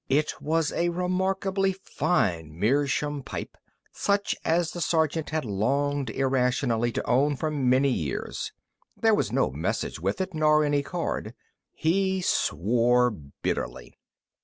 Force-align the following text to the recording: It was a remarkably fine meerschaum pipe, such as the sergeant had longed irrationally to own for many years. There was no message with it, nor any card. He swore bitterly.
It 0.09 0.41
was 0.41 0.71
a 0.71 0.89
remarkably 0.89 1.73
fine 1.73 2.57
meerschaum 2.57 3.21
pipe, 3.21 3.55
such 3.91 4.35
as 4.43 4.71
the 4.71 4.81
sergeant 4.81 5.29
had 5.29 5.45
longed 5.45 6.09
irrationally 6.09 6.91
to 6.93 7.07
own 7.07 7.35
for 7.35 7.51
many 7.51 7.91
years. 7.91 8.51
There 8.97 9.13
was 9.13 9.31
no 9.31 9.51
message 9.51 9.99
with 9.99 10.19
it, 10.19 10.33
nor 10.33 10.63
any 10.65 10.81
card. 10.81 11.35
He 11.71 12.19
swore 12.23 13.11
bitterly. 13.11 13.95